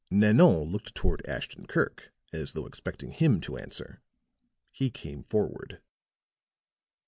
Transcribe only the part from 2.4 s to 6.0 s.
though expecting him to answer; he came forward.